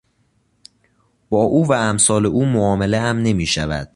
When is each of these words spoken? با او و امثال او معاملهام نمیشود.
با 1.29 1.43
او 1.43 1.67
و 1.67 1.71
امثال 1.73 2.25
او 2.25 2.45
معاملهام 2.45 3.17
نمیشود. 3.17 3.89